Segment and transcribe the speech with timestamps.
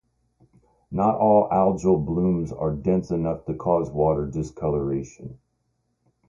[0.89, 5.37] Not all algal blooms are dense enough to cause water discolouration.